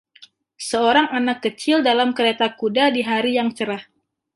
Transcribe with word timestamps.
Seorang 0.69 1.07
anak 1.19 1.37
kecil 1.45 1.77
dalam 1.89 2.09
kereta 2.17 2.47
kuda 2.59 2.85
di 2.95 3.01
hari 3.09 3.31
yang 3.39 3.49
cerah. 3.57 3.83